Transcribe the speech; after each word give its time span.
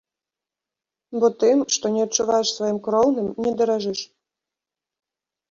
Бо 1.23 1.27
тым, 1.43 1.57
што 1.75 1.85
не 1.97 2.01
адчуваеш 2.07 2.47
сваім 2.57 2.77
кроўным, 2.89 3.27
не 3.45 3.51
даражыш. 3.61 3.99